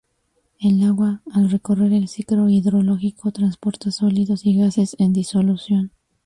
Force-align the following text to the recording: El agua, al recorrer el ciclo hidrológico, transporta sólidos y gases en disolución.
El 0.59 0.81
agua, 0.83 1.21
al 1.31 1.51
recorrer 1.51 1.93
el 1.93 2.07
ciclo 2.07 2.49
hidrológico, 2.49 3.31
transporta 3.31 3.91
sólidos 3.91 4.47
y 4.47 4.57
gases 4.57 4.95
en 4.97 5.13
disolución. 5.13 5.91